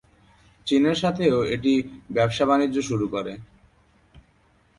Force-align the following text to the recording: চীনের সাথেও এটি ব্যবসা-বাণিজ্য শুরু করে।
চীনের 0.67 0.97
সাথেও 0.97 1.37
এটি 1.55 1.73
ব্যবসা-বাণিজ্য 2.09 2.77
শুরু 2.89 3.05
করে। 3.07 3.33